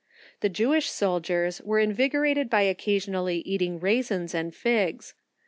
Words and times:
The 0.39 0.49
Jewish 0.49 0.89
soldiers 0.89 1.61
were 1.63 1.77
invigorated 1.77 2.49
by 2.49 2.63
occa 2.65 2.95
sionally 2.95 3.43
eating 3.45 3.79
raisins 3.79 4.33
and 4.33 4.51
figs. 4.51 5.13